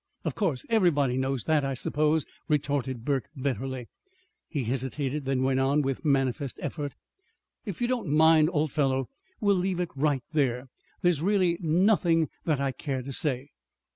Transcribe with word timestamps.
"Of 0.25 0.33
course! 0.33 0.65
Everybody 0.67 1.15
knows 1.15 1.43
that, 1.45 1.63
I 1.63 1.75
suppose," 1.75 2.25
retorted 2.47 3.05
Burke 3.05 3.29
bitterly. 3.39 3.87
He 4.47 4.63
hesitated, 4.63 5.25
then 5.25 5.43
went 5.43 5.59
on, 5.59 5.83
with 5.83 6.03
manifest 6.03 6.59
effort: 6.59 6.95
"If 7.67 7.81
you 7.83 7.87
don't 7.87 8.07
mind, 8.09 8.49
old 8.51 8.71
fellow, 8.71 9.09
we'll 9.39 9.57
leave 9.57 9.79
it 9.79 9.95
right 9.95 10.23
there. 10.33 10.69
There's 11.03 11.21
really 11.21 11.59
nothing 11.61 12.29
that 12.45 12.59
I 12.59 12.71
care 12.71 13.03
to 13.03 13.13
say." 13.13 13.51